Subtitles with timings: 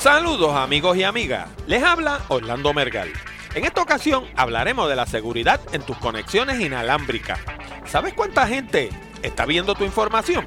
[0.00, 3.12] Saludos amigos y amigas, les habla Orlando Mergal.
[3.54, 7.38] En esta ocasión hablaremos de la seguridad en tus conexiones inalámbricas.
[7.84, 8.88] ¿Sabes cuánta gente
[9.20, 10.46] está viendo tu información?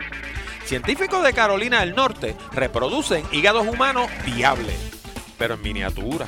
[0.66, 4.76] Científicos de Carolina del Norte reproducen hígados humanos viables,
[5.38, 6.28] pero en miniatura.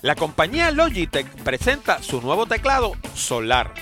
[0.00, 3.74] La compañía Logitech presenta su nuevo teclado Solar.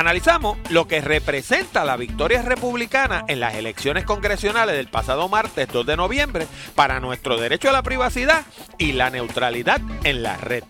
[0.00, 5.84] Analizamos lo que representa la victoria republicana en las elecciones congresionales del pasado martes 2
[5.84, 8.46] de noviembre para nuestro derecho a la privacidad
[8.78, 10.64] y la neutralidad en la red.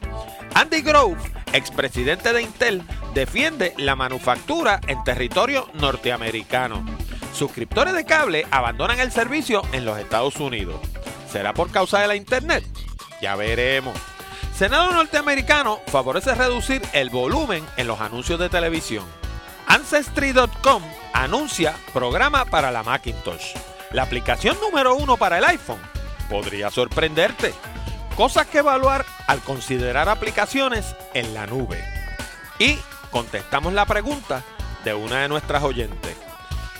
[0.54, 1.20] Andy Grove,
[1.52, 2.82] expresidente de Intel,
[3.14, 6.84] defiende la manufactura en territorio norteamericano.
[7.32, 10.80] Suscriptores de cable abandonan el servicio en los Estados Unidos.
[11.30, 12.64] ¿Será por causa de la Internet?
[13.22, 13.96] Ya veremos.
[14.60, 19.06] Senado norteamericano favorece reducir el volumen en los anuncios de televisión.
[19.66, 20.82] Ancestry.com
[21.14, 23.54] anuncia programa para la Macintosh.
[23.92, 25.80] La aplicación número uno para el iPhone
[26.28, 27.54] podría sorprenderte.
[28.16, 31.82] Cosas que evaluar al considerar aplicaciones en la nube.
[32.58, 32.76] Y
[33.10, 34.42] contestamos la pregunta
[34.84, 36.18] de una de nuestras oyentes.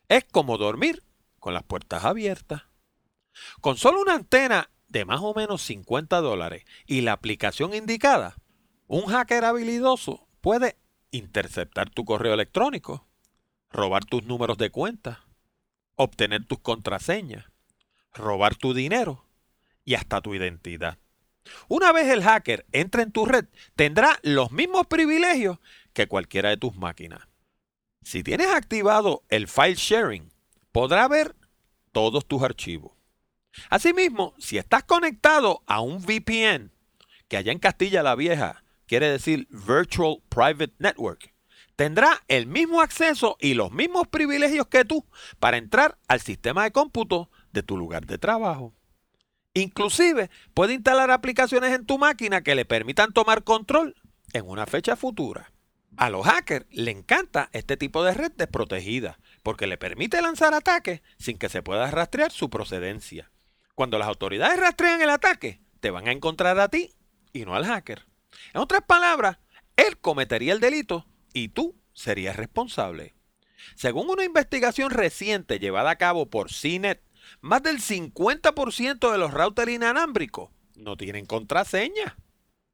[0.09, 1.03] es como dormir
[1.39, 2.63] con las puertas abiertas.
[3.61, 8.35] Con solo una antena de más o menos 50 dólares y la aplicación indicada,
[8.87, 10.77] un hacker habilidoso puede
[11.09, 13.07] interceptar tu correo electrónico,
[13.71, 15.25] robar tus números de cuenta,
[15.95, 17.48] obtener tus contraseñas,
[18.13, 19.25] robar tu dinero
[19.85, 20.97] y hasta tu identidad.
[21.67, 25.57] Una vez el hacker entre en tu red, tendrá los mismos privilegios
[25.93, 27.27] que cualquiera de tus máquinas.
[28.03, 30.31] Si tienes activado el file sharing,
[30.71, 31.35] podrá ver
[31.91, 32.93] todos tus archivos.
[33.69, 36.71] Asimismo, si estás conectado a un VPN,
[37.27, 41.33] que allá en Castilla la Vieja quiere decir Virtual Private Network,
[41.75, 45.05] tendrá el mismo acceso y los mismos privilegios que tú
[45.39, 48.73] para entrar al sistema de cómputo de tu lugar de trabajo.
[49.53, 53.95] Inclusive puede instalar aplicaciones en tu máquina que le permitan tomar control
[54.33, 55.51] en una fecha futura.
[55.97, 61.01] A los hackers le encanta este tipo de red desprotegida porque le permite lanzar ataques
[61.17, 63.31] sin que se pueda rastrear su procedencia.
[63.75, 66.93] Cuando las autoridades rastrean el ataque, te van a encontrar a ti
[67.33, 68.05] y no al hacker.
[68.53, 69.39] En otras palabras,
[69.75, 73.15] él cometería el delito y tú serías responsable.
[73.75, 77.01] Según una investigación reciente llevada a cabo por CNET,
[77.41, 82.17] más del 50% de los routers inalámbricos no tienen contraseña.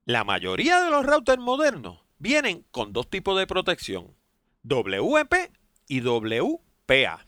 [0.06, 4.16] La mayoría de los routers modernos vienen con dos tipos de protección,
[4.64, 5.34] WEP
[5.88, 7.26] y WPA.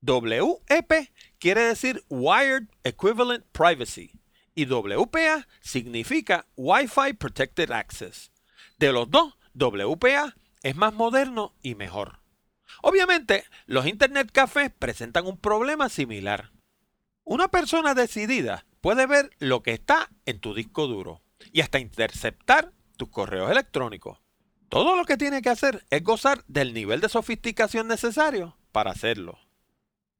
[0.00, 0.92] WEP
[1.38, 4.12] quiere decir Wired Equivalent Privacy
[4.54, 8.30] y WPA significa Wi-Fi Protected Access.
[8.78, 12.20] De los dos, WPA es más moderno y mejor.
[12.82, 16.50] Obviamente, los Internet cafés presentan un problema similar.
[17.24, 21.22] Una persona decidida puede ver lo que está en tu disco duro
[21.52, 24.18] y hasta interceptar tus correos electrónicos.
[24.68, 29.38] Todo lo que tiene que hacer es gozar del nivel de sofisticación necesario para hacerlo.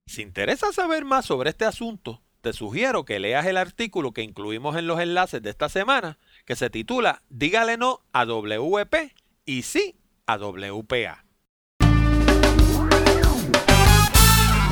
[0.07, 4.77] Si interesa saber más sobre este asunto, te sugiero que leas el artículo que incluimos
[4.77, 9.15] en los enlaces de esta semana, que se titula Dígale no a WP
[9.45, 9.97] y sí
[10.27, 11.24] a WPA.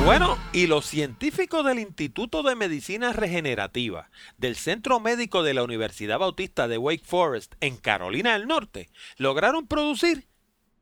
[0.05, 6.19] Bueno, y los científicos del Instituto de Medicina Regenerativa del Centro Médico de la Universidad
[6.19, 10.27] Bautista de Wake Forest en Carolina del Norte lograron producir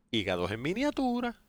[0.09, 1.39] hígados en miniatura,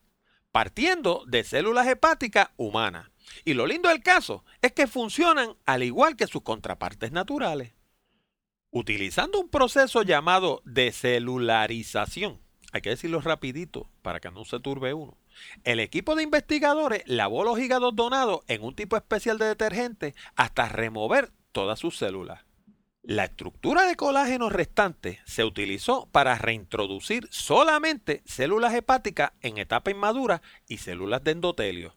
[0.52, 3.10] partiendo de células hepáticas humanas.
[3.42, 7.72] Y lo lindo del caso es que funcionan al igual que sus contrapartes naturales.
[8.70, 12.38] Utilizando un proceso llamado decelularización,
[12.70, 15.21] hay que decirlo rapidito para que no se turbe uno
[15.64, 20.68] el equipo de investigadores lavó los hígados donados en un tipo especial de detergente hasta
[20.68, 22.44] remover todas sus células.
[23.02, 30.40] La estructura de colágeno restante se utilizó para reintroducir solamente células hepáticas en etapa inmadura
[30.68, 31.96] y células de endotelio,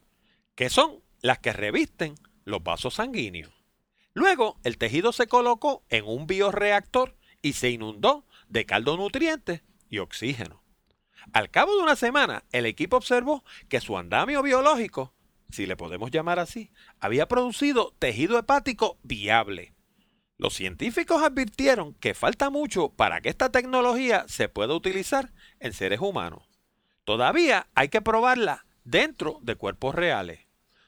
[0.56, 3.54] que son las que revisten los vasos sanguíneos.
[4.16, 10.00] Luego, el tejido se colocó en un bioreactor y se inundó de caldo nutrientes y
[10.00, 10.65] oxígeno.
[11.34, 15.14] Al cabo de una semana, el equipo observó que su andamio biológico,
[15.50, 19.74] si le podemos llamar así, había producido tejido hepático viable.
[20.38, 26.02] Los científicos advirtieron que falta mucho para que esta tecnología se pueda utilizar en seres
[26.02, 26.44] humanos.
[27.06, 30.42] Todavía hay que probarla dentro de cuerpos reales.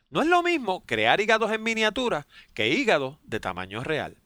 [0.09, 4.17] No es lo mismo crear hígados en miniatura que hígados de tamaño real.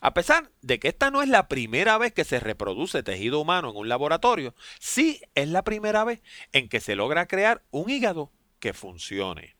[0.00, 3.70] A pesar de que esta no es la primera vez que se reproduce tejido humano
[3.70, 6.22] en un laboratorio, sí es la primera vez
[6.52, 9.56] en que se logra crear un hígado que funcione.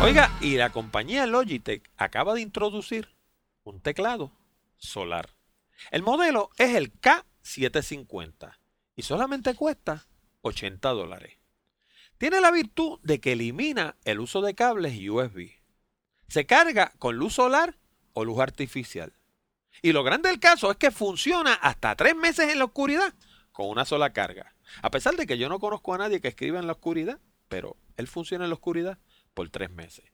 [0.00, 3.08] Oiga, y la compañía Logitech acaba de introducir
[3.64, 4.30] un teclado
[4.76, 5.30] solar.
[5.90, 8.56] El modelo es el K750
[8.94, 10.06] y solamente cuesta
[10.42, 11.38] 80 dólares.
[12.16, 15.57] Tiene la virtud de que elimina el uso de cables USB
[16.28, 17.76] se carga con luz solar
[18.12, 19.12] o luz artificial.
[19.82, 23.14] Y lo grande del caso es que funciona hasta tres meses en la oscuridad
[23.52, 24.54] con una sola carga.
[24.82, 27.76] A pesar de que yo no conozco a nadie que escriba en la oscuridad, pero
[27.96, 28.98] él funciona en la oscuridad
[29.34, 30.04] por tres meses.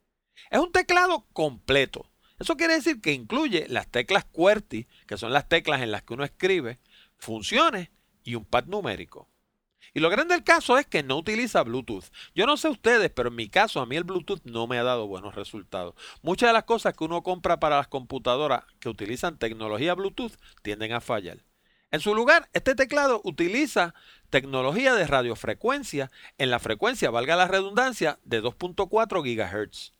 [0.50, 2.10] Es un teclado completo.
[2.38, 6.14] Eso quiere decir que incluye las teclas QWERTY, que son las teclas en las que
[6.14, 6.78] uno escribe,
[7.16, 7.90] funciones
[8.22, 9.28] y un pad numérico.
[9.94, 12.06] Y lo grande del caso es que no utiliza Bluetooth.
[12.34, 14.82] Yo no sé ustedes, pero en mi caso a mí el Bluetooth no me ha
[14.82, 15.94] dado buenos resultados.
[16.20, 20.32] Muchas de las cosas que uno compra para las computadoras que utilizan tecnología Bluetooth
[20.62, 21.38] tienden a fallar.
[21.92, 23.94] En su lugar, este teclado utiliza
[24.30, 29.92] tecnología de radiofrecuencia en la frecuencia, valga la redundancia, de 2.4 GHz.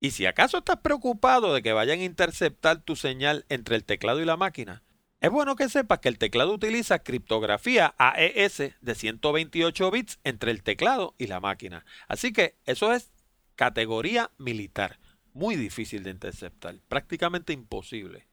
[0.00, 4.20] Y si acaso estás preocupado de que vayan a interceptar tu señal entre el teclado
[4.20, 4.82] y la máquina,
[5.20, 10.62] es bueno que sepas que el teclado utiliza criptografía AES de 128 bits entre el
[10.62, 11.84] teclado y la máquina.
[12.08, 13.12] Así que eso es
[13.54, 14.98] categoría militar.
[15.34, 18.26] Muy difícil de interceptar, prácticamente imposible.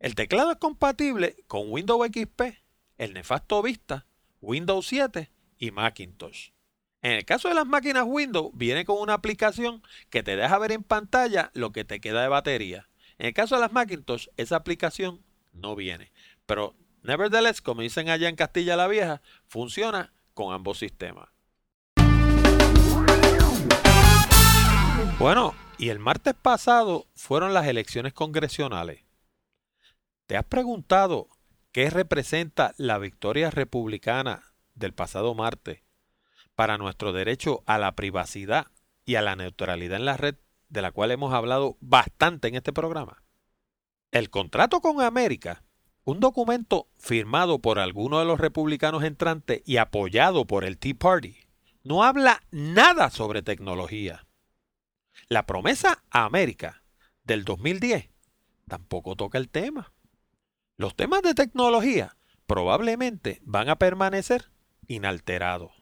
[0.00, 2.42] El teclado es compatible con Windows XP,
[2.98, 4.06] el nefasto Vista,
[4.40, 6.50] Windows 7 y Macintosh.
[7.02, 9.80] En el caso de las máquinas Windows, viene con una aplicación
[10.10, 12.88] que te deja ver en pantalla lo que te queda de batería.
[13.18, 16.12] En el caso de las Macintosh, esa aplicación no viene.
[16.46, 21.28] Pero, nevertheless, como dicen allá en Castilla la Vieja, funciona con ambos sistemas.
[25.18, 29.02] Bueno, y el martes pasado fueron las elecciones congresionales.
[30.26, 31.28] ¿Te has preguntado
[31.72, 35.82] qué representa la victoria republicana del pasado martes
[36.54, 38.66] para nuestro derecho a la privacidad
[39.04, 40.36] y a la neutralidad en la red,
[40.68, 43.22] de la cual hemos hablado bastante en este programa?
[44.10, 45.62] El contrato con América,
[46.06, 51.36] un documento firmado por algunos de los republicanos entrantes y apoyado por el Tea Party,
[51.82, 54.24] no habla nada sobre tecnología.
[55.28, 56.84] La promesa a América
[57.24, 58.08] del 2010
[58.68, 59.92] tampoco toca el tema.
[60.76, 64.52] Los temas de tecnología probablemente van a permanecer
[64.86, 65.72] inalterados.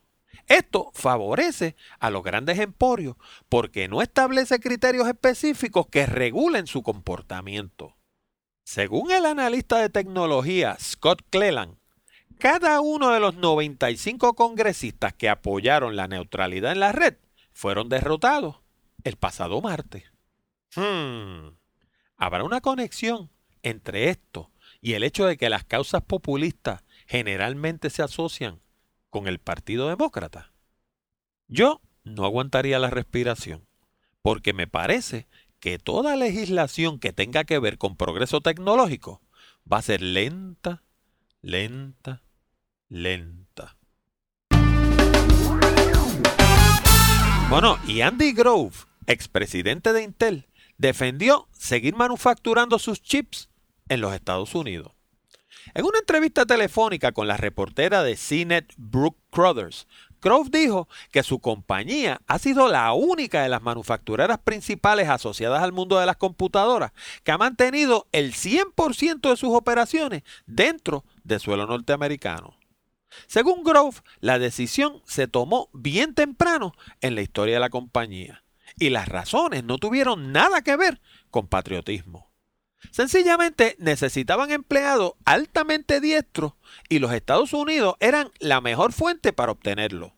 [0.47, 3.16] Esto favorece a los grandes emporios
[3.50, 7.95] porque no establece criterios específicos que regulen su comportamiento.
[8.64, 11.76] Según el analista de tecnología Scott Cleland,
[12.38, 17.16] cada uno de los 95 congresistas que apoyaron la neutralidad en la red
[17.52, 18.56] fueron derrotados
[19.04, 20.04] el pasado martes.
[20.75, 21.56] Hmm.
[22.16, 23.30] ¿Habrá una conexión
[23.62, 28.61] entre esto y el hecho de que las causas populistas generalmente se asocian
[29.11, 30.52] con el Partido Demócrata?
[31.49, 33.66] Yo no aguantaría la respiración,
[34.23, 35.28] porque me parece
[35.64, 39.23] que toda legislación que tenga que ver con progreso tecnológico
[39.66, 40.83] va a ser lenta,
[41.40, 42.23] lenta,
[42.90, 43.78] lenta.
[47.49, 53.49] Bueno, y Andy Grove, expresidente de Intel, defendió seguir manufacturando sus chips
[53.88, 54.92] en los Estados Unidos.
[55.73, 59.87] En una entrevista telefónica con la reportera de CNET Brooke Crothers,
[60.25, 65.73] Grove dijo que su compañía ha sido la única de las manufactureras principales asociadas al
[65.73, 66.93] mundo de las computadoras
[67.25, 72.57] que ha mantenido el 100% de sus operaciones dentro de suelo norteamericano.
[73.26, 78.45] Según Grove, la decisión se tomó bien temprano en la historia de la compañía
[78.78, 82.24] y las razones no tuvieron nada que ver con patriotismo.
[82.91, 86.53] Sencillamente necesitaban empleados altamente diestros
[86.88, 90.14] y los Estados Unidos eran la mejor fuente para obtenerlo.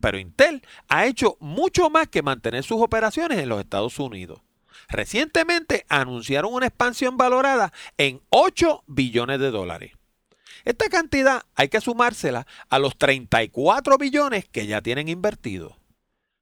[0.00, 4.40] Pero Intel ha hecho mucho más que mantener sus operaciones en los Estados Unidos.
[4.88, 9.92] Recientemente anunciaron una expansión valorada en 8 billones de dólares.
[10.64, 15.79] Esta cantidad hay que sumársela a los 34 billones que ya tienen invertidos.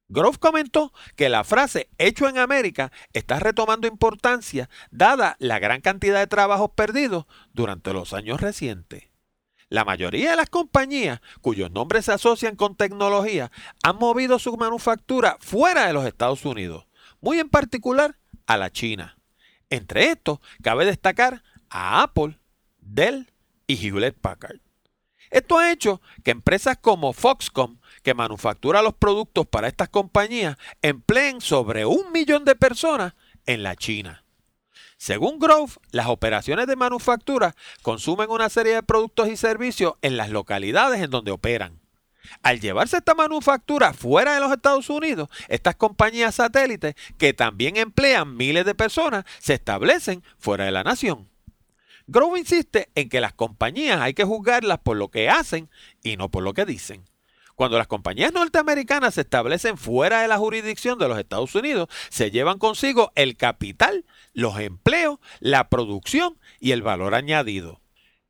[0.09, 6.19] Grove comentó que la frase hecho en América está retomando importancia dada la gran cantidad
[6.19, 9.09] de trabajos perdidos durante los años recientes.
[9.69, 13.51] La mayoría de las compañías cuyos nombres se asocian con tecnología
[13.83, 16.87] han movido su manufactura fuera de los Estados Unidos,
[17.21, 19.19] muy en particular a la China.
[19.69, 22.39] Entre estos, cabe destacar a Apple,
[22.79, 23.31] Dell
[23.67, 24.59] y Hewlett Packard.
[25.29, 31.41] Esto ha hecho que empresas como Foxconn, que manufactura los productos para estas compañías, empleen
[31.41, 33.13] sobre un millón de personas
[33.45, 34.23] en la China.
[34.97, 40.29] Según Grove, las operaciones de manufactura consumen una serie de productos y servicios en las
[40.29, 41.79] localidades en donde operan.
[42.43, 48.35] Al llevarse esta manufactura fuera de los Estados Unidos, estas compañías satélites, que también emplean
[48.35, 51.29] miles de personas, se establecen fuera de la nación.
[52.07, 55.69] Grove insiste en que las compañías hay que juzgarlas por lo que hacen
[56.03, 57.05] y no por lo que dicen.
[57.59, 62.31] Cuando las compañías norteamericanas se establecen fuera de la jurisdicción de los Estados Unidos, se
[62.31, 67.81] llevan consigo el capital, los empleos, la producción y el valor añadido.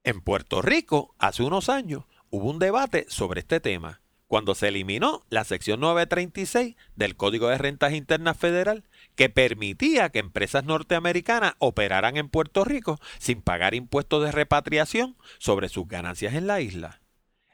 [0.04, 5.24] En Puerto Rico, hace unos años, hubo un debate sobre este tema, cuando se eliminó
[5.30, 8.84] la sección 936 del Código de Rentas Internas Federal
[9.14, 15.70] que permitía que empresas norteamericanas operaran en Puerto Rico sin pagar impuestos de repatriación sobre
[15.70, 17.00] sus ganancias en la isla.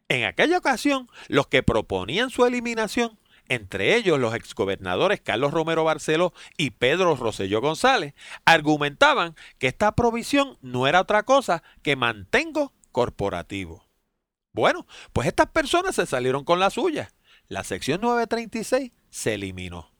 [0.07, 6.33] En aquella ocasión, los que proponían su eliminación, entre ellos los exgobernadores Carlos Romero Barceló
[6.57, 8.13] y Pedro Rosselló González,
[8.45, 13.87] argumentaban que esta provisión no era otra cosa que mantengo corporativo.
[14.53, 17.11] Bueno, pues estas personas se salieron con la suya.
[17.47, 19.91] La sección 936 se eliminó.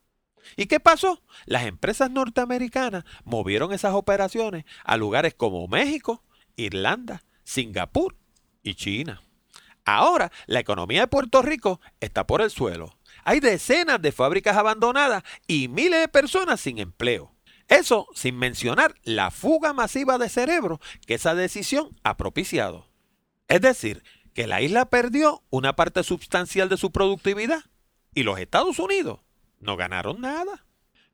[0.55, 1.21] ¿Y qué pasó?
[1.45, 6.23] Las empresas norteamericanas movieron esas operaciones a lugares como México,
[6.55, 8.15] Irlanda, Singapur
[8.63, 9.21] y China.
[9.85, 12.97] Ahora la economía de Puerto Rico está por el suelo.
[13.23, 17.31] Hay decenas de fábricas abandonadas y miles de personas sin empleo.
[17.67, 22.87] Eso sin mencionar la fuga masiva de cerebro que esa decisión ha propiciado.
[23.47, 27.63] Es decir, que la isla perdió una parte sustancial de su productividad
[28.13, 29.21] y los Estados Unidos
[29.59, 30.65] no ganaron nada.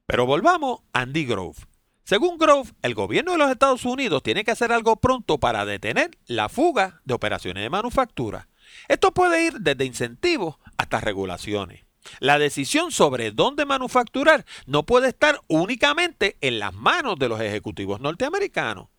[0.05, 1.57] Pero volvamos a Andy Grove.
[2.03, 6.17] Según Grove, el gobierno de los Estados Unidos tiene que hacer algo pronto para detener
[6.25, 8.49] la fuga de operaciones de manufactura.
[8.87, 11.85] Esto puede ir desde incentivos hasta regulaciones.
[12.19, 18.01] La decisión sobre dónde manufacturar no puede estar únicamente en las manos de los ejecutivos
[18.01, 18.89] norteamericanos.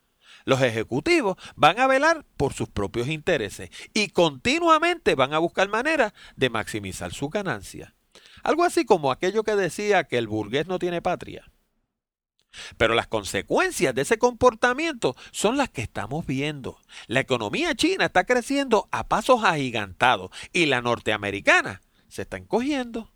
[0.44, 6.12] Los ejecutivos van a velar por sus propios intereses y continuamente van a buscar maneras
[6.36, 7.92] de maximizar sus ganancias.
[8.42, 11.51] Algo así como aquello que decía que el burgués no tiene patria.
[12.76, 16.78] Pero las consecuencias de ese comportamiento son las que estamos viendo.
[17.06, 23.10] La economía china está creciendo a pasos agigantados y la norteamericana se está encogiendo.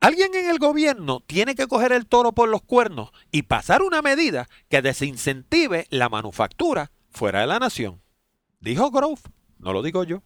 [0.00, 4.00] Alguien en el gobierno tiene que coger el toro por los cuernos y pasar una
[4.00, 8.00] medida que desincentive la manufactura fuera de la nación.
[8.60, 9.20] Dijo Grove,
[9.58, 10.22] no lo digo yo.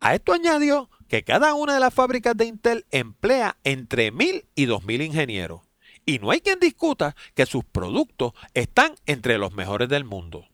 [0.00, 4.66] A esto añadió que cada una de las fábricas de Intel emplea entre mil y
[4.66, 5.62] dos mil ingenieros.
[6.08, 10.46] Y no hay quien discuta que sus productos están entre los mejores del mundo.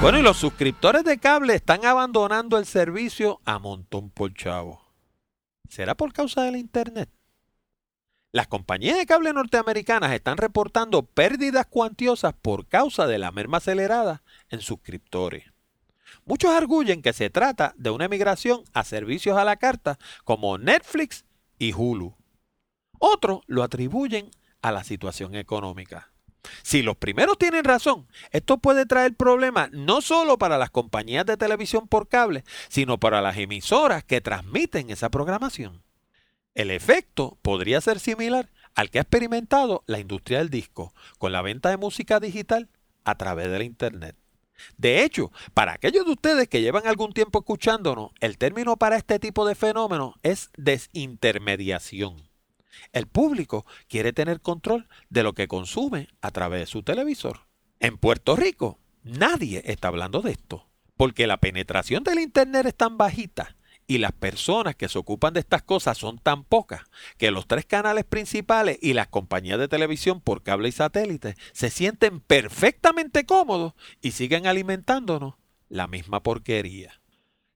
[0.00, 4.80] Bueno, y los suscriptores de cable están abandonando el servicio a montón por chavo.
[5.68, 7.10] ¿Será por causa del Internet?
[8.32, 14.22] Las compañías de cable norteamericanas están reportando pérdidas cuantiosas por causa de la merma acelerada
[14.48, 15.52] en suscriptores.
[16.24, 21.25] Muchos arguyen que se trata de una emigración a servicios a la carta como Netflix
[21.58, 22.14] y Hulu.
[22.98, 24.30] Otros lo atribuyen
[24.62, 26.10] a la situación económica.
[26.62, 31.36] Si los primeros tienen razón, esto puede traer problemas no solo para las compañías de
[31.36, 35.82] televisión por cable, sino para las emisoras que transmiten esa programación.
[36.54, 41.42] El efecto podría ser similar al que ha experimentado la industria del disco con la
[41.42, 42.68] venta de música digital
[43.04, 44.16] a través de Internet.
[44.76, 49.18] De hecho, para aquellos de ustedes que llevan algún tiempo escuchándonos, el término para este
[49.18, 52.28] tipo de fenómeno es desintermediación.
[52.92, 57.46] El público quiere tener control de lo que consume a través de su televisor.
[57.80, 62.96] En Puerto Rico, nadie está hablando de esto, porque la penetración del Internet es tan
[62.96, 63.55] bajita
[63.86, 66.82] y las personas que se ocupan de estas cosas son tan pocas
[67.18, 71.70] que los tres canales principales y las compañías de televisión por cable y satélite se
[71.70, 75.34] sienten perfectamente cómodos y siguen alimentándonos
[75.68, 77.00] la misma porquería.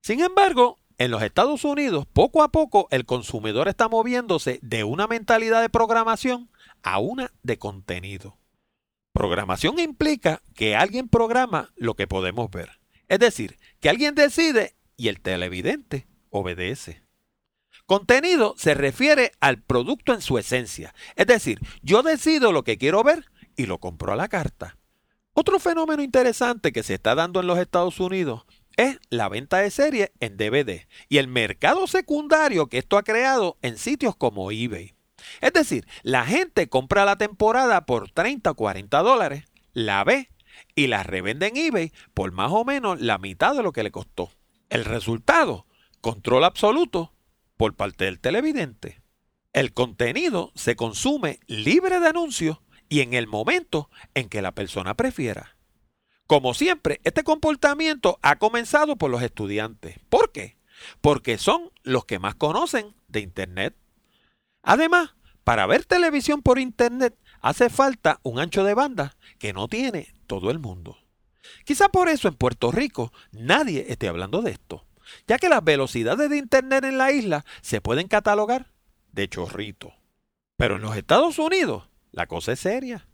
[0.03, 5.07] Sin embargo, en los Estados Unidos, poco a poco el consumidor está moviéndose de una
[5.07, 6.51] mentalidad de programación
[6.83, 8.37] a una de contenido.
[9.13, 12.81] Programación implica que alguien programa lo que podemos ver.
[13.09, 17.03] Es decir, que alguien decide y el televidente obedece.
[17.87, 20.95] Contenido se refiere al producto en su esencia.
[21.17, 24.77] Es decir, yo decido lo que quiero ver y lo compro a la carta.
[25.33, 28.45] Otro fenómeno interesante que se está dando en los Estados Unidos
[28.77, 33.59] es la venta de series en DVD y el mercado secundario que esto ha creado
[33.63, 34.95] en sitios como eBay.
[35.41, 40.31] Es decir, la gente compra la temporada por 30 o 40 dólares, la ve
[40.75, 43.91] y la revende en eBay por más o menos la mitad de lo que le
[43.91, 44.31] costó.
[44.69, 45.67] El resultado,
[46.01, 47.13] control absoluto
[47.57, 49.03] por parte del televidente.
[49.53, 52.59] El contenido se consume libre de anuncios
[52.89, 55.57] y en el momento en que la persona prefiera.
[56.27, 59.99] Como siempre, este comportamiento ha comenzado por los estudiantes.
[60.09, 60.57] ¿Por qué?
[61.01, 63.75] Porque son los que más conocen de Internet.
[64.63, 70.15] Además, para ver televisión por Internet hace falta un ancho de banda que no tiene
[70.27, 70.99] todo el mundo.
[71.65, 74.85] Quizá por eso en Puerto Rico nadie esté hablando de esto,
[75.27, 78.73] ya que las velocidades de Internet en la isla se pueden catalogar
[79.13, 79.95] de chorrito.
[80.57, 83.07] Pero en los Estados Unidos la cosa es seria.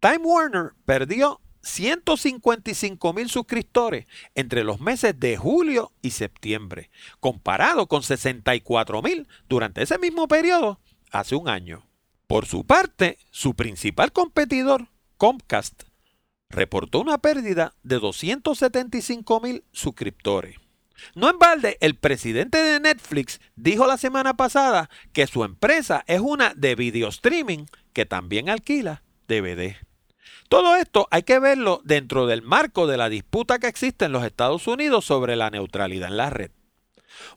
[0.00, 8.02] Time Warner perdió 155 mil suscriptores entre los meses de julio y septiembre, comparado con
[8.02, 10.78] 64 mil durante ese mismo periodo
[11.10, 11.86] hace un año.
[12.26, 15.84] Por su parte, su principal competidor, Comcast,
[16.48, 20.56] reportó una pérdida de 275 mil suscriptores.
[21.14, 26.20] No en balde, el presidente de Netflix dijo la semana pasada que su empresa es
[26.20, 29.76] una de video streaming que también alquila DVD.
[30.48, 34.24] Todo esto hay que verlo dentro del marco de la disputa que existe en los
[34.24, 36.50] Estados Unidos sobre la neutralidad en la red.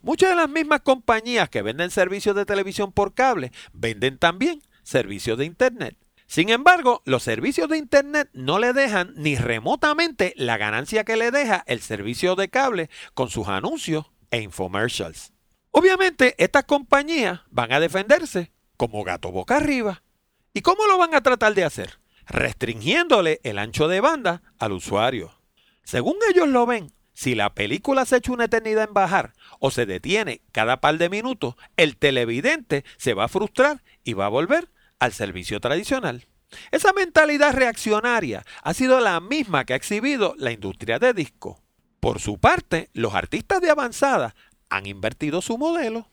[0.02, 5.38] Muchas de las mismas compañías que venden servicios de televisión por cable venden también servicios
[5.38, 5.98] de Internet.
[6.28, 11.32] Sin embargo, los servicios de Internet no le dejan ni remotamente la ganancia que le
[11.32, 15.34] deja el servicio de cable con sus anuncios e infomercials.
[15.72, 20.04] Obviamente, estas compañías van a defenderse como gato boca arriba.
[20.54, 22.00] ¿Y cómo lo van a tratar de hacer?
[22.28, 25.34] restringiéndole el ancho de banda al usuario.
[25.84, 29.86] Según ellos lo ven, si la película se echa una eternidad en bajar o se
[29.86, 34.70] detiene cada par de minutos, el televidente se va a frustrar y va a volver
[35.00, 36.28] al servicio tradicional.
[36.72, 41.62] Esa mentalidad reaccionaria ha sido la misma que ha exhibido la industria de disco.
[42.00, 44.36] Por su parte, los artistas de avanzada
[44.70, 46.10] han invertido su modelo.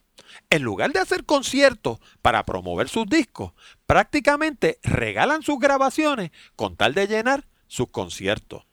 [0.51, 3.53] En lugar de hacer conciertos para promover sus discos,
[3.87, 8.65] prácticamente regalan sus grabaciones con tal de llenar sus conciertos.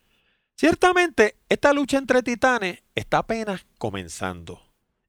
[0.56, 4.62] Ciertamente, esta lucha entre titanes está apenas comenzando.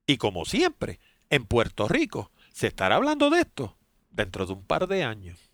[0.06, 0.98] Y como siempre,
[1.30, 3.76] en Puerto Rico se estará hablando de esto
[4.12, 5.50] dentro de un par de años.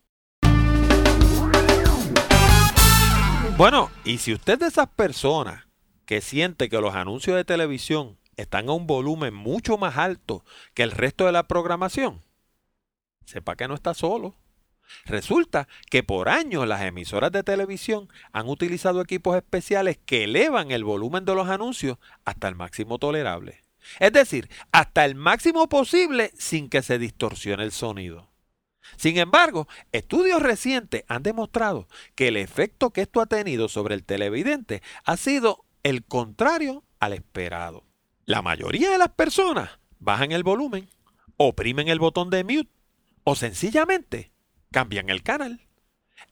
[3.57, 5.67] Bueno, y si usted es de esas personas
[6.07, 10.45] que siente que los anuncios de televisión están a un volumen mucho más alto
[10.75, 12.23] que el resto de la programación,
[13.25, 14.37] sepa que no está solo.
[15.05, 20.85] Resulta que por años las emisoras de televisión han utilizado equipos especiales que elevan el
[20.85, 23.63] volumen de los anuncios hasta el máximo tolerable.
[24.01, 28.28] Es decir, hasta el máximo posible sin que se distorsione el sonido.
[28.97, 34.05] Sin embargo, estudios recientes han demostrado que el efecto que esto ha tenido sobre el
[34.05, 37.85] televidente ha sido el contrario al esperado.
[38.25, 40.89] La mayoría de las personas bajan el volumen,
[41.37, 42.71] oprimen el botón de mute
[43.25, 44.33] o sencillamente
[44.71, 45.61] cambian el canal.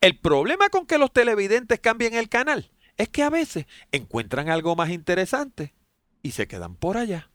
[0.01, 4.77] El problema con que los televidentes cambien el canal es que a veces encuentran algo
[4.77, 5.75] más interesante
[6.23, 7.31] y se quedan por allá.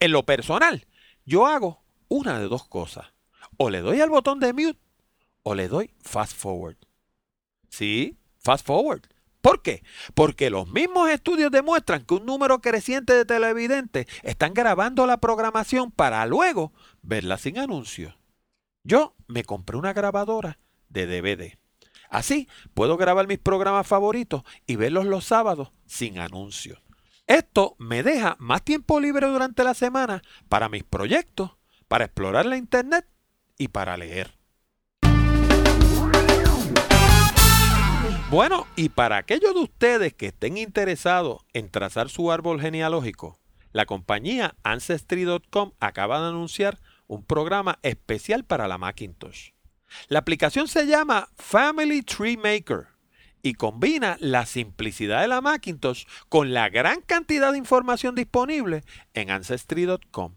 [0.00, 0.86] En lo personal,
[1.24, 3.06] yo hago una de dos cosas.
[3.58, 4.78] O le doy al botón de mute
[5.42, 6.76] o le doy fast forward.
[7.68, 9.02] Sí, fast forward.
[9.40, 9.82] ¿Por qué?
[10.14, 15.90] Porque los mismos estudios demuestran que un número creciente de televidentes están grabando la programación
[15.90, 18.14] para luego verla sin anuncios.
[18.84, 21.58] Yo me compré una grabadora de DVD.
[22.10, 26.82] Así puedo grabar mis programas favoritos y verlos los sábados sin anuncios.
[27.26, 31.52] Esto me deja más tiempo libre durante la semana para mis proyectos,
[31.86, 33.06] para explorar la internet
[33.58, 34.38] y para leer.
[38.30, 43.38] Bueno, y para aquellos de ustedes que estén interesados en trazar su árbol genealógico,
[43.72, 49.52] la compañía Ancestry.com acaba de anunciar un programa especial para la Macintosh.
[50.08, 52.88] La aplicación se llama Family Tree Maker
[53.42, 59.30] y combina la simplicidad de la Macintosh con la gran cantidad de información disponible en
[59.30, 60.34] Ancestry.com.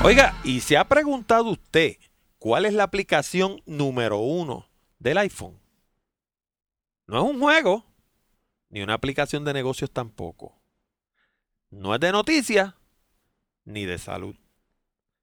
[0.05, 1.96] Oiga, ¿y se ha preguntado usted
[2.38, 5.61] cuál es la aplicación número uno del iPhone?
[7.07, 7.85] No es un juego,
[8.68, 10.61] ni una aplicación de negocios tampoco.
[11.70, 12.74] No es de noticias
[13.64, 14.35] ni de salud.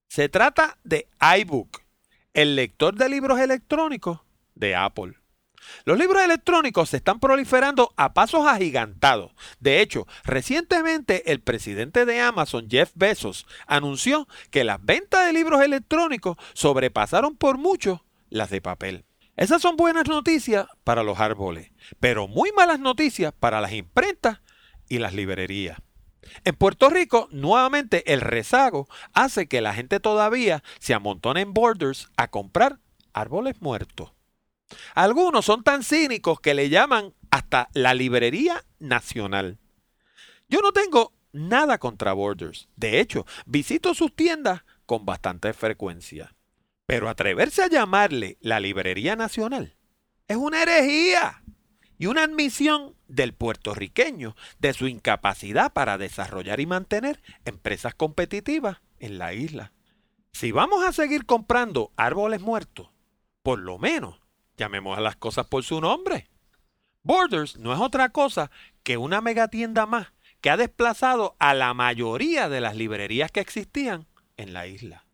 [0.08, 1.08] Se trata de
[1.42, 1.82] iBook,
[2.40, 4.22] el lector de libros electrónicos
[4.56, 5.16] de Apple.
[5.84, 9.34] Los libros electrónicos se están proliferando a pasos agigantados.
[9.60, 15.62] De hecho, recientemente el presidente de Amazon, Jeff Bezos, anunció que las ventas de libros
[15.62, 19.04] electrónicos sobrepasaron por mucho las de papel.
[19.36, 24.40] Esas son buenas noticias para los árboles, pero muy malas noticias para las imprentas
[24.88, 25.78] y las librerías.
[26.44, 32.10] En Puerto Rico, nuevamente el rezago hace que la gente todavía se amontone en Borders
[32.18, 32.80] a comprar
[33.14, 34.12] árboles muertos.
[34.96, 39.58] Algunos son tan cínicos que le llaman hasta la librería nacional.
[40.48, 42.68] Yo no tengo nada contra Borders.
[42.76, 46.36] De hecho, visito sus tiendas con bastante frecuencia.
[46.86, 49.76] Pero atreverse a llamarle la librería nacional
[50.30, 51.44] es una herejía
[51.98, 59.18] y una admisión del puertorriqueño de su incapacidad para desarrollar y mantener empresas competitivas en
[59.18, 59.74] la isla.
[60.32, 62.90] Si vamos a seguir comprando árboles muertos,
[63.44, 64.22] por lo menos
[64.58, 66.30] llamemos a las cosas por su nombre.
[67.04, 68.52] Borders no es otra cosa
[68.84, 74.08] que una megatienda más que ha desplazado a la mayoría de las librerías que existían
[74.38, 75.06] en la isla.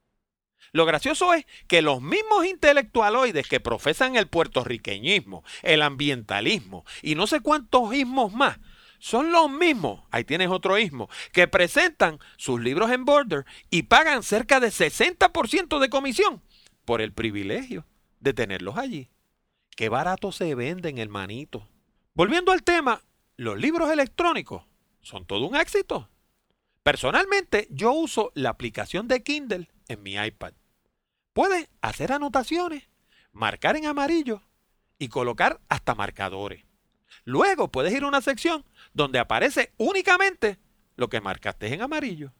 [0.76, 7.28] Lo gracioso es que los mismos intelectualoides que profesan el puertorriqueñismo, el ambientalismo y no
[7.28, 8.58] sé cuántos ismos más,
[9.00, 14.22] son los mismos, ahí tienes otro ismo, que presentan sus libros en Border y pagan
[14.22, 16.42] cerca de 60% de comisión
[16.84, 17.86] por el privilegio
[18.20, 19.10] de tenerlos allí.
[19.78, 21.70] Qué barato se venden, hermanito.
[22.16, 23.02] Volviendo al tema,
[23.38, 24.66] los libros electrónicos
[25.02, 26.10] son todo un éxito.
[26.84, 30.52] Personalmente, yo uso la aplicación de Kindle en mi iPad.
[31.36, 32.88] Puedes hacer anotaciones,
[33.34, 34.42] marcar en amarillo
[34.98, 36.64] y colocar hasta marcadores.
[37.26, 40.60] Luego puedes ir a una sección donde aparece únicamente
[40.96, 42.32] lo que marcaste en amarillo.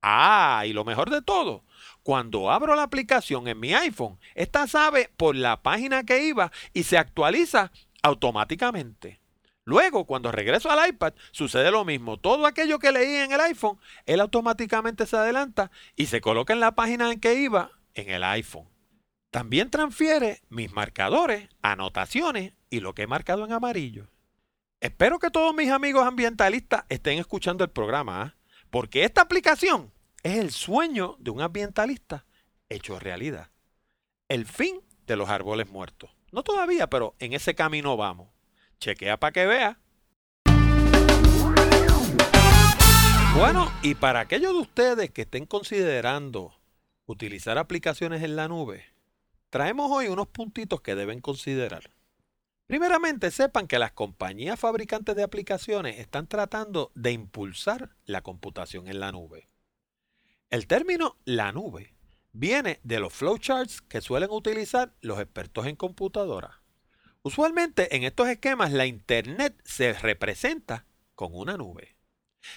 [0.00, 1.64] Ah, y lo mejor de todo,
[2.04, 6.84] cuando abro la aplicación en mi iPhone, esta sabe por la página que iba y
[6.84, 7.72] se actualiza
[8.04, 9.20] automáticamente.
[9.64, 12.16] Luego, cuando regreso al iPad, sucede lo mismo.
[12.16, 16.60] Todo aquello que leí en el iPhone, él automáticamente se adelanta y se coloca en
[16.60, 18.68] la página en que iba en el iPhone.
[19.30, 24.08] También transfiere mis marcadores, anotaciones y lo que he marcado en amarillo.
[24.80, 28.36] Espero que todos mis amigos ambientalistas estén escuchando el programa, ¿ah?
[28.70, 32.24] porque esta aplicación es el sueño de un ambientalista
[32.68, 33.50] hecho realidad.
[34.28, 36.10] El fin de los árboles muertos.
[36.32, 38.28] No todavía, pero en ese camino vamos.
[38.78, 39.80] Chequea para que vea.
[43.36, 46.54] Bueno, y para aquellos de ustedes que estén considerando
[47.06, 48.84] utilizar aplicaciones en la nube,
[49.50, 51.90] traemos hoy unos puntitos que deben considerar.
[52.66, 58.98] Primeramente, sepan que las compañías fabricantes de aplicaciones están tratando de impulsar la computación en
[58.98, 59.48] la nube.
[60.50, 61.94] El término la nube
[62.32, 66.60] viene de los flowcharts que suelen utilizar los expertos en computadora.
[67.22, 71.96] Usualmente en estos esquemas la Internet se representa con una nube.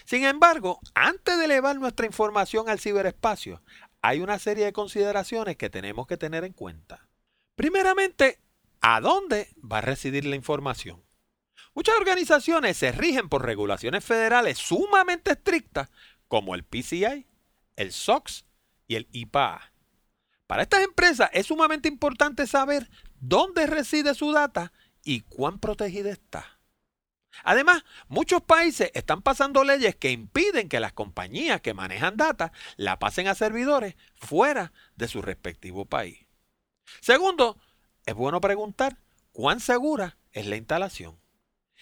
[0.06, 3.62] Sin embargo, antes de elevar nuestra información al ciberespacio,
[4.02, 7.08] hay una serie de consideraciones que tenemos que tener en cuenta.
[7.56, 8.40] Primeramente,
[8.82, 11.04] ¿A dónde va a residir la información?
[11.74, 15.90] Muchas organizaciones se rigen por regulaciones federales sumamente estrictas
[16.28, 17.28] como el PCI,
[17.76, 18.46] el SOX
[18.88, 19.74] y el IPA.
[20.48, 24.72] Para estas empresas es sumamente importante saber dónde reside su data
[25.04, 26.59] y cuán protegida está.
[27.44, 33.00] Además, muchos países están pasando leyes que impiden que las compañías que manejan data la
[33.00, 36.26] pasen a servidores fuera de su respectivo país.
[37.02, 37.58] Segundo,
[38.06, 38.98] es bueno preguntar
[39.32, 41.20] cuán segura es la instalación.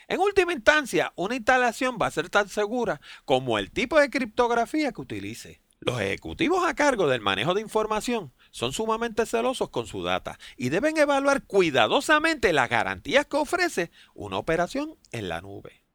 [0.07, 4.91] En última instancia, una instalación va a ser tan segura como el tipo de criptografía
[4.91, 5.61] que utilice.
[5.87, 10.67] Los ejecutivos a cargo del manejo de información son sumamente celosos con su data y
[10.67, 15.85] deben evaluar cuidadosamente las garantías que ofrece una operación en la nube.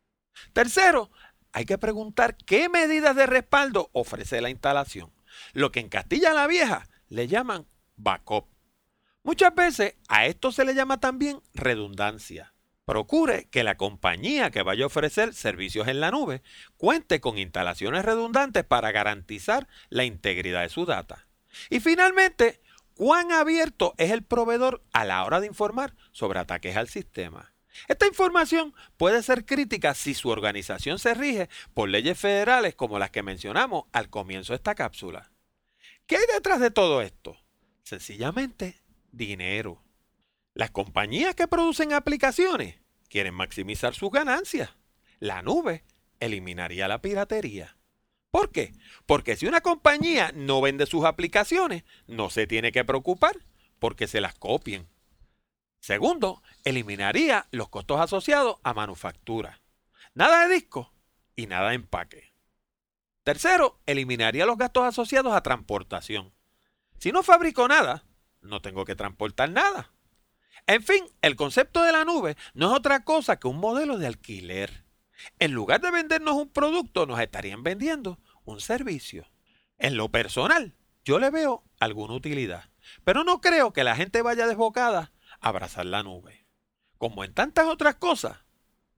[0.55, 1.11] Tercero,
[1.53, 5.13] hay que preguntar qué medidas de respaldo ofrece la instalación,
[5.53, 8.47] lo que en Castilla la Vieja le llaman backup.
[9.23, 12.52] Muchas veces a esto se le llama también redundancia.
[12.85, 16.43] Procure que la compañía que vaya a ofrecer servicios en la nube
[16.77, 21.27] cuente con instalaciones redundantes para garantizar la integridad de su data.
[21.71, 22.61] Y finalmente,
[22.95, 27.53] cuán abierto es el proveedor a la hora de informar sobre ataques al sistema.
[27.89, 33.11] Esta información puede ser crítica si su organización se rige por leyes federales como las
[33.11, 35.31] que mencionamos al comienzo de esta cápsula.
[36.07, 37.37] ¿Qué hay detrás de todo esto?
[37.85, 39.83] Sencillamente dinero.
[40.55, 42.77] Las compañías que producen aplicaciones
[43.09, 44.71] quieren maximizar sus ganancias.
[45.19, 45.85] La nube
[46.21, 47.77] eliminaría la piratería.
[48.31, 48.73] ¿Por qué?
[49.07, 53.37] Porque si una compañía no vende sus aplicaciones, no se tiene que preocupar
[53.79, 54.89] porque se las copien.
[55.81, 59.61] Segundo, eliminaría los costos asociados a manufactura.
[60.15, 60.93] Nada de disco
[61.35, 62.33] y nada de empaque.
[63.25, 66.33] Tercero, eliminaría los gastos asociados a transportación.
[66.99, 68.05] Si no fabrico nada,
[68.41, 69.93] no tengo que transportar nada.
[70.67, 74.07] En fin, el concepto de la nube no es otra cosa que un modelo de
[74.07, 74.85] alquiler.
[75.39, 79.27] En lugar de vendernos un producto, nos estarían vendiendo un servicio.
[79.79, 82.71] En lo personal, yo le veo alguna utilidad,
[83.05, 86.47] pero no creo que la gente vaya desbocada a abrazar la nube.
[86.97, 88.39] Como en tantas otras cosas,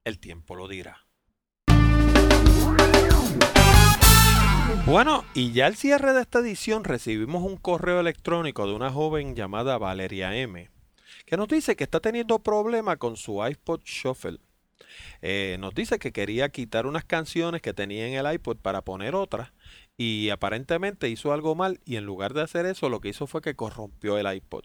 [0.05, 1.07] el tiempo lo dirá.
[4.87, 9.35] Bueno, y ya al cierre de esta edición recibimos un correo electrónico de una joven
[9.35, 10.71] llamada Valeria M,
[11.27, 14.39] que nos dice que está teniendo problemas con su iPod Shuffle.
[15.23, 19.15] Eh, nos dice que quería quitar unas canciones que tenía en el iPod para poner
[19.15, 19.53] otras
[19.97, 23.43] y aparentemente hizo algo mal y en lugar de hacer eso lo que hizo fue
[23.43, 24.65] que corrompió el iPod.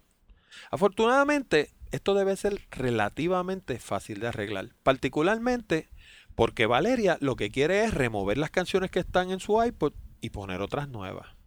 [0.71, 5.89] Afortunadamente, esto debe ser relativamente fácil de arreglar, particularmente
[6.35, 10.29] porque Valeria lo que quiere es remover las canciones que están en su iPod y
[10.29, 11.38] poner otras nuevas.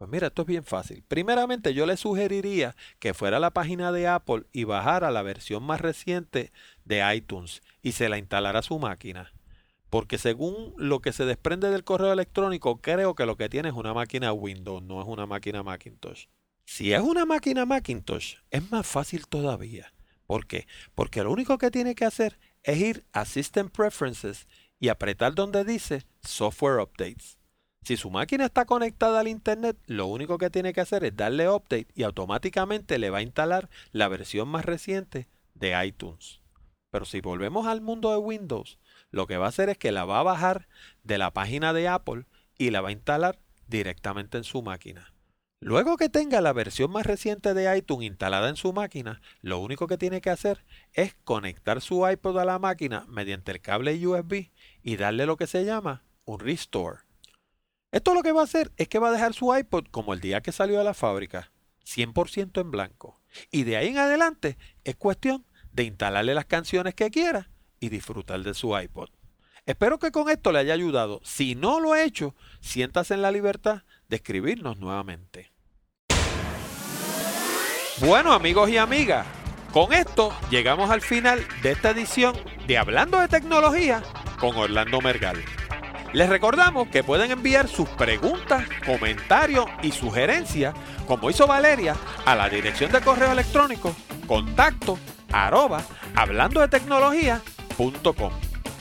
[0.00, 1.04] Pues mira, esto es bien fácil.
[1.06, 5.62] Primeramente yo le sugeriría que fuera a la página de Apple y bajara la versión
[5.62, 6.52] más reciente
[6.86, 9.30] de iTunes y se la instalara a su máquina.
[9.90, 13.74] Porque según lo que se desprende del correo electrónico, creo que lo que tiene es
[13.74, 16.28] una máquina Windows, no es una máquina Macintosh.
[16.64, 19.92] Si es una máquina Macintosh, es más fácil todavía.
[20.26, 20.66] ¿Por qué?
[20.94, 25.62] Porque lo único que tiene que hacer es ir a System Preferences y apretar donde
[25.62, 27.39] dice Software Updates.
[27.82, 31.48] Si su máquina está conectada al Internet, lo único que tiene que hacer es darle
[31.48, 36.40] update y automáticamente le va a instalar la versión más reciente de iTunes.
[36.90, 38.78] Pero si volvemos al mundo de Windows,
[39.10, 40.68] lo que va a hacer es que la va a bajar
[41.04, 42.26] de la página de Apple
[42.58, 45.12] y la va a instalar directamente en su máquina.
[45.62, 49.86] Luego que tenga la versión más reciente de iTunes instalada en su máquina, lo único
[49.86, 50.64] que tiene que hacer
[50.94, 54.48] es conectar su iPod a la máquina mediante el cable USB
[54.82, 57.09] y darle lo que se llama un restore.
[57.92, 60.20] Esto lo que va a hacer es que va a dejar su iPod como el
[60.20, 61.50] día que salió de la fábrica,
[61.84, 63.20] 100% en blanco.
[63.50, 67.50] Y de ahí en adelante es cuestión de instalarle las canciones que quiera
[67.80, 69.08] y disfrutar de su iPod.
[69.66, 71.20] Espero que con esto le haya ayudado.
[71.24, 75.50] Si no lo ha hecho, siéntase en la libertad de escribirnos nuevamente.
[77.98, 79.26] Bueno amigos y amigas,
[79.72, 82.34] con esto llegamos al final de esta edición
[82.66, 84.02] de Hablando de Tecnología
[84.38, 85.44] con Orlando Mergal.
[86.12, 90.74] Les recordamos que pueden enviar sus preguntas, comentarios y sugerencias,
[91.06, 91.94] como hizo Valeria,
[92.26, 93.94] a la dirección de correo electrónico
[94.26, 94.98] contacto
[95.32, 95.82] arroba
[96.14, 98.32] hablando de tecnología.com.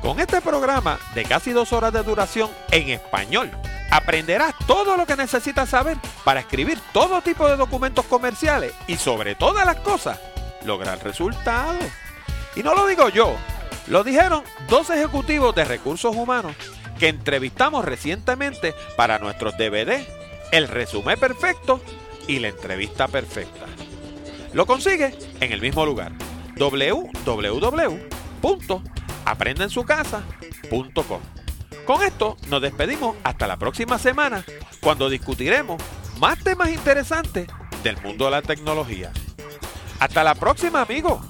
[0.00, 3.50] Con este programa de casi dos horas de duración en español,
[3.90, 9.34] aprenderás todo lo que necesitas saber para escribir todo tipo de documentos comerciales y sobre
[9.34, 10.18] todas las cosas,
[10.64, 11.84] lograr resultados.
[12.56, 13.36] Y no lo digo yo,
[13.88, 16.56] lo dijeron dos ejecutivos de recursos humanos
[16.98, 20.06] que entrevistamos recientemente para nuestros DVD,
[20.50, 21.82] el resumen perfecto
[22.26, 23.66] y la entrevista perfecta.
[24.54, 26.12] Lo consigue en el mismo lugar,
[29.34, 31.20] www.aprendensucasa.com.
[31.86, 34.44] Con esto nos despedimos hasta la próxima semana,
[34.80, 35.82] cuando discutiremos
[36.18, 37.48] más temas interesantes
[37.82, 39.12] del mundo de la tecnología.
[39.98, 41.20] Hasta la próxima, amigos.